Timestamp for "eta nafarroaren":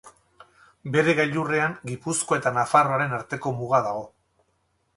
2.41-3.15